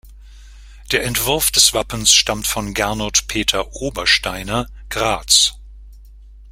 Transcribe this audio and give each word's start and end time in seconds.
Der 0.91 1.03
Entwurf 1.03 1.51
des 1.51 1.75
Wappens 1.75 2.11
stammt 2.11 2.47
von 2.47 2.73
Gernot 2.73 3.27
Peter 3.27 3.71
Obersteiner, 3.75 4.67
Graz. 4.89 5.59